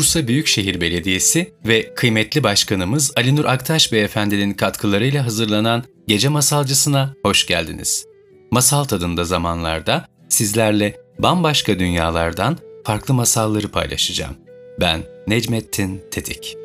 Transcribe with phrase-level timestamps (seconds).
[0.00, 7.46] Bursa Büyükşehir Belediyesi ve kıymetli başkanımız Ali Nur Aktaş Beyefendinin katkılarıyla hazırlanan Gece Masalcısına hoş
[7.46, 8.06] geldiniz.
[8.50, 14.36] Masal tadında zamanlarda sizlerle bambaşka dünyalardan farklı masalları paylaşacağım.
[14.80, 16.56] Ben Necmettin Tetik.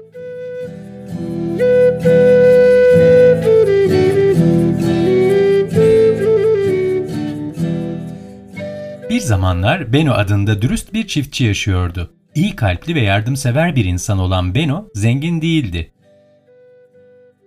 [9.10, 12.12] Bir zamanlar Beno adında dürüst bir çiftçi yaşıyordu.
[12.36, 15.92] İyi kalpli ve yardımsever bir insan olan Beno zengin değildi.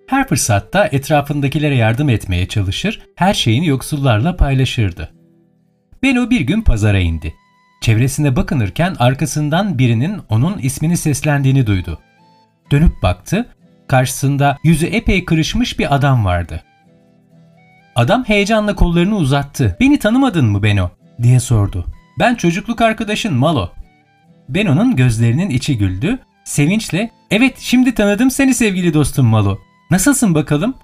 [0.07, 5.13] Her fırsatta etrafındakilere yardım etmeye çalışır, her şeyini yoksullarla paylaşırdı.
[6.03, 7.35] Beno bir gün pazara indi.
[7.81, 11.99] Çevresine bakınırken arkasından birinin onun ismini seslendiğini duydu.
[12.71, 13.47] Dönüp baktı,
[13.89, 16.63] karşısında yüzü epey kırışmış bir adam vardı.
[17.95, 19.77] Adam heyecanla kollarını uzattı.
[19.81, 20.91] "Beni tanımadın mı Beno?"
[21.23, 21.87] diye sordu.
[22.19, 23.71] "Ben çocukluk arkadaşın Malo."
[24.49, 26.19] Beno'nun gözlerinin içi güldü.
[26.45, 29.59] Sevinçle, "Evet, şimdi tanıdım seni sevgili dostum Malo.
[29.91, 30.75] Nasılsın bakalım?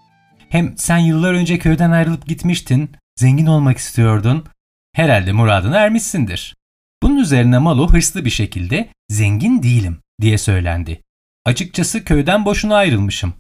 [0.49, 4.45] Hem sen yıllar önce köyden ayrılıp gitmiştin, zengin olmak istiyordun.
[4.93, 6.55] Herhalde muradına ermişsindir."
[7.03, 11.01] Bunun üzerine Malo hırslı bir şekilde "Zengin değilim." diye söylendi.
[11.47, 13.35] Açıkçası köyden boşuna ayrılmışım.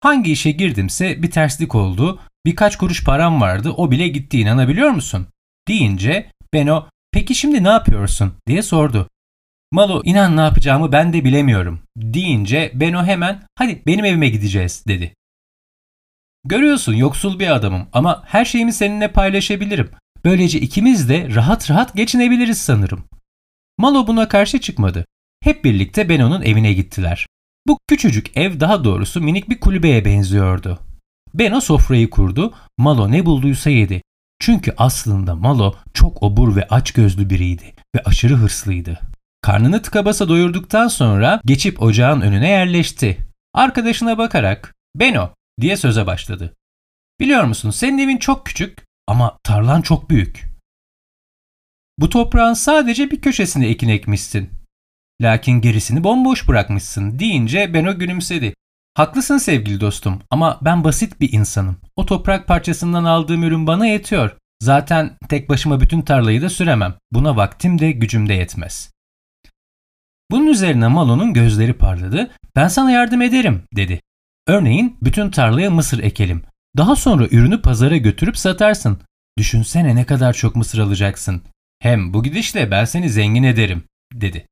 [0.00, 5.26] Hangi işe girdimse bir terslik oldu, birkaç kuruş param vardı o bile gitti inanabiliyor musun?
[5.68, 9.08] Deyince Beno peki şimdi ne yapıyorsun diye sordu.
[9.72, 15.14] Malo inan ne yapacağımı ben de bilemiyorum deyince Beno hemen hadi benim evime gideceğiz dedi.
[16.44, 19.90] Görüyorsun yoksul bir adamım ama her şeyimi seninle paylaşabilirim.
[20.24, 23.04] Böylece ikimiz de rahat rahat geçinebiliriz sanırım.
[23.78, 25.06] Malo buna karşı çıkmadı.
[25.42, 27.26] Hep birlikte Beno'nun evine gittiler.
[27.66, 30.78] Bu küçücük ev daha doğrusu minik bir kulübeye benziyordu.
[31.34, 34.02] Beno sofrayı kurdu, Malo ne bulduysa yedi.
[34.40, 39.00] Çünkü aslında Malo çok obur ve açgözlü biriydi ve aşırı hırslıydı.
[39.46, 43.18] Karnını tıka basa doyurduktan sonra geçip ocağın önüne yerleşti.
[43.54, 45.30] Arkadaşına bakarak "Beno"
[45.60, 46.54] diye söze başladı.
[47.20, 50.46] "Biliyor musun senin evin çok küçük ama tarlan çok büyük.
[51.98, 54.50] Bu toprağın sadece bir köşesine ekin ekmişsin.
[55.20, 58.54] Lakin gerisini bomboş bırakmışsın." deyince Beno gülümsedi.
[58.94, 61.76] Haklısın sevgili dostum ama ben basit bir insanım.
[61.96, 64.36] O toprak parçasından aldığım ürün bana yetiyor.
[64.62, 66.94] Zaten tek başıma bütün tarlayı da süremem.
[67.12, 68.95] Buna vaktim de gücüm de yetmez.
[70.30, 72.30] Bunun üzerine Malo'nun gözleri parladı.
[72.56, 74.00] Ben sana yardım ederim dedi.
[74.46, 76.42] Örneğin bütün tarlaya mısır ekelim.
[76.76, 79.00] Daha sonra ürünü pazara götürüp satarsın.
[79.38, 81.42] Düşünsene ne kadar çok mısır alacaksın.
[81.78, 84.46] Hem bu gidişle ben seni zengin ederim dedi.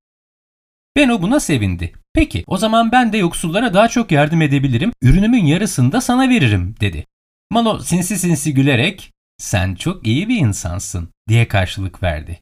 [0.96, 1.92] Beno buna sevindi.
[2.14, 6.74] Peki o zaman ben de yoksullara daha çok yardım edebilirim, ürünümün yarısını da sana veririm
[6.80, 7.06] dedi.
[7.50, 12.40] Malo sinsi sinsi gülerek sen çok iyi bir insansın diye karşılık verdi.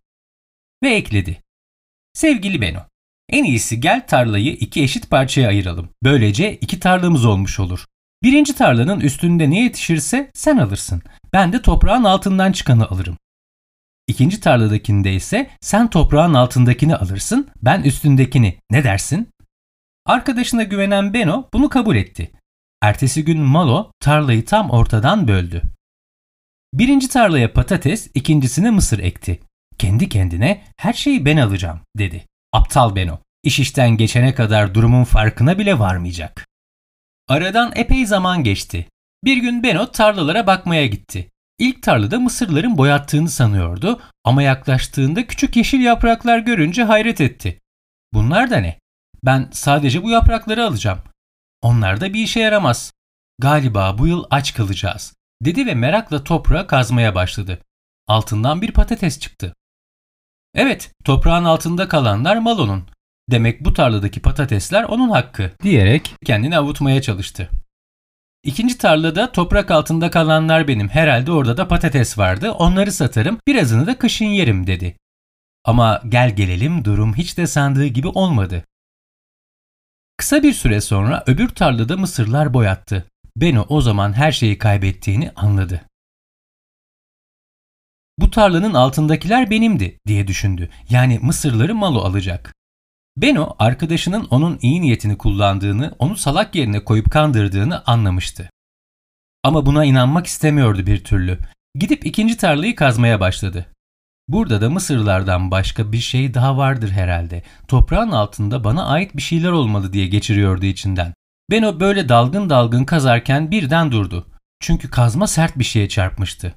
[0.83, 1.43] Ve ekledi.
[2.15, 2.87] Sevgili Beno,
[3.33, 5.89] en iyisi gel tarlayı iki eşit parçaya ayıralım.
[6.03, 7.85] Böylece iki tarlamız olmuş olur.
[8.23, 11.03] Birinci tarlanın üstünde ne yetişirse sen alırsın.
[11.33, 13.17] Ben de toprağın altından çıkanı alırım.
[14.07, 18.59] İkinci tarladakinde ise sen toprağın altındakini alırsın, ben üstündekini.
[18.71, 19.29] Ne dersin?
[20.07, 22.33] Arkadaşına güvenen Beno bunu kabul etti.
[22.83, 25.63] Ertesi gün Malo tarlayı tam ortadan böldü.
[26.75, 29.41] Birinci tarlaya patates, ikincisine mısır ekti.
[29.79, 32.27] Kendi kendine her şeyi ben alacağım dedi.
[32.53, 33.19] Aptal Beno.
[33.43, 36.47] İş işten geçene kadar durumun farkına bile varmayacak.
[37.29, 38.89] Aradan epey zaman geçti.
[39.25, 41.31] Bir gün Beno tarlalara bakmaya gitti.
[41.59, 47.61] İlk tarlada mısırların boyattığını sanıyordu ama yaklaştığında küçük yeşil yapraklar görünce hayret etti.
[48.13, 48.79] Bunlar da ne?
[49.25, 50.99] Ben sadece bu yaprakları alacağım.
[51.63, 52.93] Onlar da bir işe yaramaz.
[53.39, 57.59] Galiba bu yıl aç kalacağız, dedi ve merakla toprağı kazmaya başladı.
[58.07, 59.55] Altından bir patates çıktı.
[60.55, 62.85] Evet, toprağın altında kalanlar Malo'nun.
[63.31, 67.51] Demek bu tarladaki patatesler onun hakkı, diyerek kendini avutmaya çalıştı.
[68.45, 70.89] İkinci tarlada toprak altında kalanlar benim.
[70.89, 72.51] Herhalde orada da patates vardı.
[72.51, 74.97] Onları satarım, birazını da kışın yerim dedi.
[75.65, 78.65] Ama gel gelelim durum hiç de sandığı gibi olmadı.
[80.17, 83.05] Kısa bir süre sonra öbür tarlada mısırlar boyattı.
[83.37, 85.81] Beno o zaman her şeyi kaybettiğini anladı.
[88.23, 90.69] Bu tarlanın altındakiler benimdi diye düşündü.
[90.91, 92.55] Yani mısırları Malo alacak.
[93.17, 98.51] Beno arkadaşının onun iyi niyetini kullandığını, onu salak yerine koyup kandırdığını anlamıştı.
[99.43, 101.39] Ama buna inanmak istemiyordu bir türlü.
[101.75, 103.67] Gidip ikinci tarlayı kazmaya başladı.
[104.29, 107.43] Burada da mısırlardan başka bir şey daha vardır herhalde.
[107.69, 111.15] Toprağın altında bana ait bir şeyler olmalı diye geçiriyordu içinden.
[111.51, 114.27] Beno böyle dalgın dalgın kazarken birden durdu.
[114.61, 116.55] Çünkü kazma sert bir şeye çarpmıştı.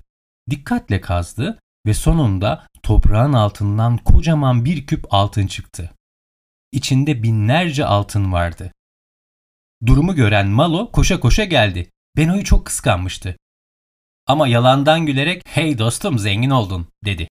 [0.50, 5.92] Dikkatle kazdı ve sonunda toprağın altından kocaman bir küp altın çıktı.
[6.72, 8.72] içinde binlerce altın vardı.
[9.86, 11.90] Durumu gören Malo koşa koşa geldi.
[12.18, 13.38] Beno'yu çok kıskanmıştı.
[14.28, 17.28] Ama yalandan gülerek hey dostum zengin oldun dedi.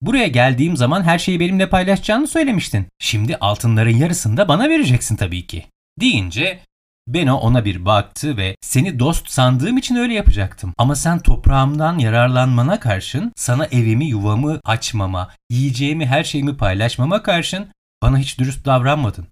[0.00, 2.86] Buraya geldiğim zaman her şeyi benimle paylaşacağını söylemiştin.
[2.98, 5.66] Şimdi altınların yarısını da bana vereceksin tabii ki.
[6.00, 6.60] Deyince
[7.08, 10.74] Beno ona bir baktı ve seni dost sandığım için öyle yapacaktım.
[10.78, 18.18] Ama sen toprağımdan yararlanmana karşın sana evimi yuvamı açmama, yiyeceğimi her şeyimi paylaşmama karşın bana
[18.18, 19.26] hiç dürüst davranmadın.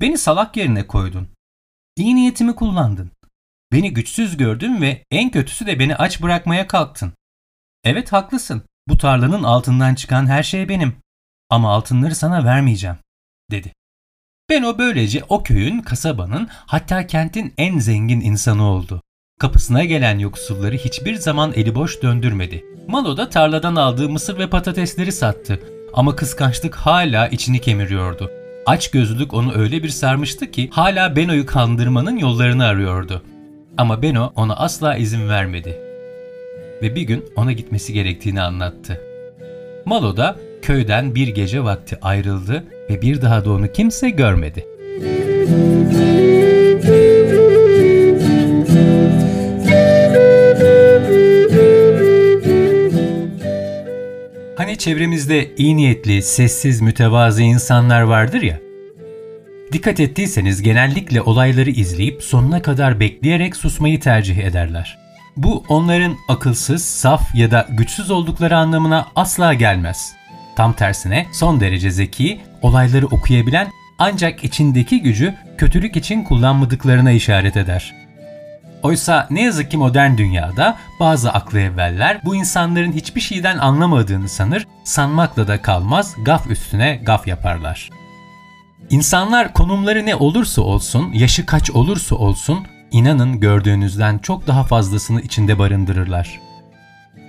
[0.00, 1.28] Beni salak yerine koydun.
[1.96, 3.10] İyi niyetimi kullandın.
[3.72, 7.12] Beni güçsüz gördün ve en kötüsü de beni aç bırakmaya kalktın.
[7.84, 8.62] Evet haklısın.
[8.88, 10.96] Bu tarlanın altından çıkan her şey benim.
[11.50, 12.96] Ama altınları sana vermeyeceğim,
[13.50, 13.72] dedi.
[14.50, 19.02] Beno böylece o köyün, kasabanın, hatta kentin en zengin insanı oldu.
[19.40, 22.64] Kapısına gelen yoksulları hiçbir zaman eli boş döndürmedi.
[22.88, 25.60] Malo da tarladan aldığı mısır ve patatesleri sattı.
[25.94, 28.30] Ama kıskançlık hala içini kemiriyordu.
[28.66, 33.22] Aç gözlülük onu öyle bir sarmıştı ki hala Beno'yu kandırmanın yollarını arıyordu.
[33.78, 35.78] Ama Beno ona asla izin vermedi.
[36.82, 39.00] Ve bir gün ona gitmesi gerektiğini anlattı.
[39.84, 44.66] Malo da köyden bir gece vakti ayrıldı ve bir daha da onu kimse görmedi.
[54.56, 58.58] Hani çevremizde iyi niyetli, sessiz, mütevazı insanlar vardır ya.
[59.72, 64.98] Dikkat ettiyseniz genellikle olayları izleyip sonuna kadar bekleyerek susmayı tercih ederler.
[65.36, 70.14] Bu onların akılsız, saf ya da güçsüz oldukları anlamına asla gelmez.
[70.56, 77.94] Tam tersine son derece zeki, olayları okuyabilen ancak içindeki gücü kötülük için kullanmadıklarına işaret eder.
[78.82, 84.66] Oysa ne yazık ki modern dünyada bazı aklı evveller bu insanların hiçbir şeyden anlamadığını sanır,
[84.84, 87.90] sanmakla da kalmaz gaf üstüne gaf yaparlar.
[88.90, 95.58] İnsanlar konumları ne olursa olsun, yaşı kaç olursa olsun, inanın gördüğünüzden çok daha fazlasını içinde
[95.58, 96.40] barındırırlar.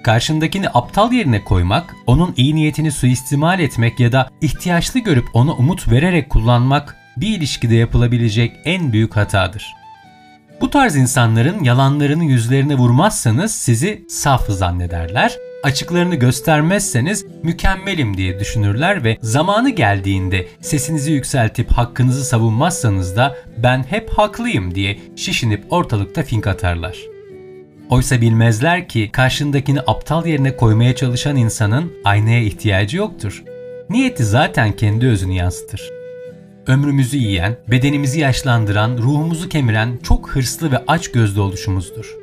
[0.06, 5.92] Karşındakini aptal yerine koymak, onun iyi niyetini suistimal etmek ya da ihtiyaçlı görüp ona umut
[5.92, 9.76] vererek kullanmak bir ilişkide yapılabilecek en büyük hatadır.
[10.62, 19.18] Bu tarz insanların yalanlarını yüzlerine vurmazsanız sizi saf zannederler, açıklarını göstermezseniz mükemmelim diye düşünürler ve
[19.22, 27.15] zamanı geldiğinde sesinizi yükseltip hakkınızı savunmazsanız da ben hep haklıyım diye şişinip ortalıkta fink atarlar.
[27.90, 33.44] Oysa bilmezler ki karşındakini aptal yerine koymaya çalışan insanın aynaya ihtiyacı yoktur.
[33.90, 35.92] Niyeti zaten kendi özünü yansıtır.
[36.68, 42.16] Ömrümüzü yiyen, bedenimizi yaşlandıran, ruhumuzu kemiren çok hırslı ve aç gözlü oluşumuzdur.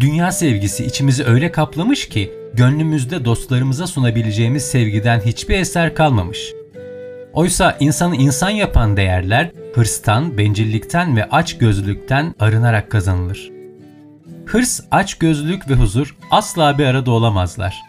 [0.00, 6.52] Dünya sevgisi içimizi öyle kaplamış ki gönlümüzde dostlarımıza sunabileceğimiz sevgiden hiçbir eser kalmamış.
[7.32, 13.59] Oysa insanı insan yapan değerler hırstan, bencillikten ve aç gözlülükten arınarak kazanılır.
[14.50, 17.82] Hırs, aç gözlülük ve huzur asla bir arada olamazlar.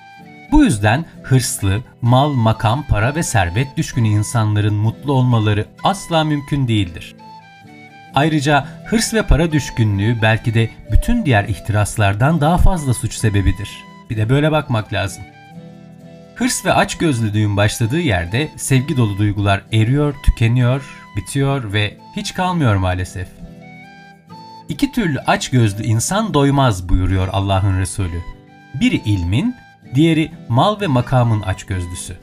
[0.51, 7.15] Bu yüzden hırslı, mal, makam, para ve servet düşkünü insanların mutlu olmaları asla mümkün değildir.
[8.15, 13.69] Ayrıca hırs ve para düşkünlüğü belki de bütün diğer ihtiraslardan daha fazla suç sebebidir.
[14.09, 15.23] Bir de böyle bakmak lazım.
[16.35, 20.81] Hırs ve açgözlülüğün başladığı yerde sevgi dolu duygular eriyor, tükeniyor,
[21.15, 23.27] bitiyor ve hiç kalmıyor maalesef.
[24.71, 28.21] İki türlü açgözlü insan doymaz buyuruyor Allah'ın Resulü.
[28.79, 29.55] Biri ilmin,
[29.95, 32.17] diğeri mal ve makamın açgözlüsü.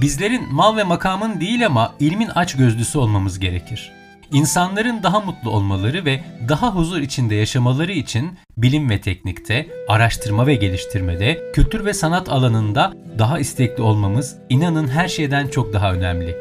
[0.00, 3.92] Bizlerin mal ve makamın değil ama ilmin açgözlüsü olmamız gerekir.
[4.32, 10.54] İnsanların daha mutlu olmaları ve daha huzur içinde yaşamaları için bilim ve teknikte, araştırma ve
[10.54, 16.36] geliştirmede, kültür ve sanat alanında daha istekli olmamız inanın her şeyden çok daha önemli.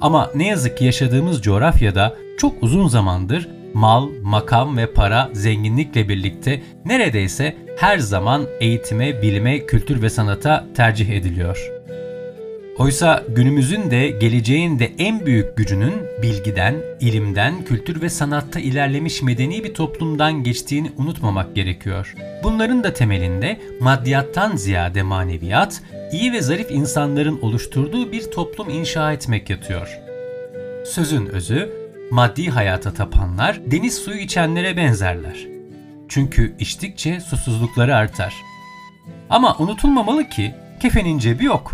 [0.00, 6.62] Ama ne yazık ki yaşadığımız coğrafyada çok uzun zamandır mal, makam ve para zenginlikle birlikte
[6.84, 11.70] neredeyse her zaman eğitime, bilime, kültür ve sanata tercih ediliyor.
[12.78, 19.64] Oysa günümüzün de geleceğin de en büyük gücünün bilgiden, ilimden, kültür ve sanatta ilerlemiş medeni
[19.64, 22.14] bir toplumdan geçtiğini unutmamak gerekiyor.
[22.42, 25.82] Bunların da temelinde maddiyattan ziyade maneviyat,
[26.12, 29.98] iyi ve zarif insanların oluşturduğu bir toplum inşa etmek yatıyor.
[30.84, 31.79] Sözün özü,
[32.10, 35.46] maddi hayata tapanlar deniz suyu içenlere benzerler.
[36.08, 38.34] Çünkü içtikçe susuzlukları artar.
[39.30, 41.72] Ama unutulmamalı ki kefenin cebi yok.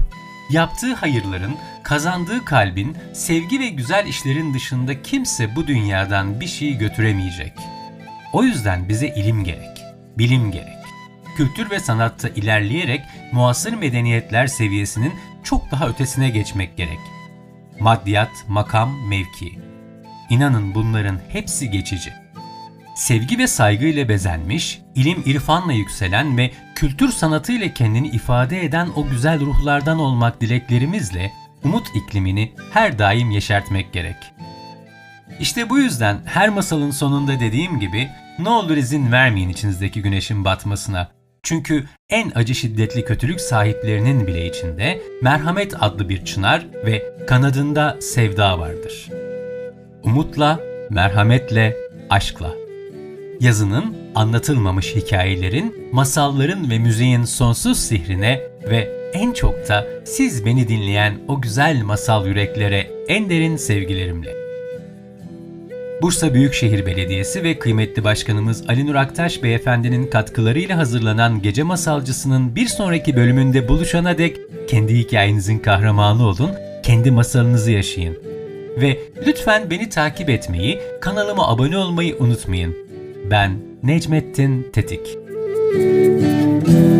[0.50, 7.52] Yaptığı hayırların, kazandığı kalbin, sevgi ve güzel işlerin dışında kimse bu dünyadan bir şey götüremeyecek.
[8.32, 9.82] O yüzden bize ilim gerek,
[10.18, 10.76] bilim gerek.
[11.36, 13.00] Kültür ve sanatta ilerleyerek
[13.32, 15.12] muasır medeniyetler seviyesinin
[15.44, 16.98] çok daha ötesine geçmek gerek.
[17.80, 19.65] Maddiyat, makam, mevki.
[20.30, 22.12] İnanın bunların hepsi geçici.
[22.96, 29.40] Sevgi ve saygıyla bezenmiş, ilim irfanla yükselen ve kültür sanatıyla kendini ifade eden o güzel
[29.40, 31.32] ruhlardan olmak dileklerimizle
[31.64, 34.16] umut iklimini her daim yeşertmek gerek.
[35.40, 41.08] İşte bu yüzden her masalın sonunda dediğim gibi ne olur izin vermeyin içinizdeki güneşin batmasına.
[41.42, 48.58] Çünkü en acı şiddetli kötülük sahiplerinin bile içinde merhamet adlı bir çınar ve kanadında sevda
[48.58, 49.25] vardır.
[50.06, 50.60] Umutla,
[50.90, 51.76] merhametle,
[52.10, 52.54] aşkla.
[53.40, 61.14] Yazının, anlatılmamış hikayelerin, masalların ve müziğin sonsuz sihrine ve en çok da siz beni dinleyen
[61.28, 64.34] o güzel masal yüreklere en derin sevgilerimle.
[66.02, 72.66] Bursa Büyükşehir Belediyesi ve kıymetli başkanımız Ali Nur Aktaş Beyefendinin katkılarıyla hazırlanan Gece Masalcısı'nın bir
[72.66, 74.36] sonraki bölümünde buluşana dek
[74.68, 76.50] kendi hikayenizin kahramanı olun,
[76.82, 78.25] kendi masalınızı yaşayın.
[78.76, 82.76] Ve lütfen beni takip etmeyi, kanalıma abone olmayı unutmayın.
[83.30, 85.18] Ben Necmettin Tetik.
[85.74, 86.95] Müzik